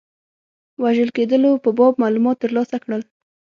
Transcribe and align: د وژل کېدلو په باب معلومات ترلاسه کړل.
د 0.75 0.77
وژل 0.83 1.09
کېدلو 1.17 1.51
په 1.63 1.69
باب 1.77 1.93
معلومات 2.03 2.37
ترلاسه 2.43 2.75
کړل. 2.83 3.01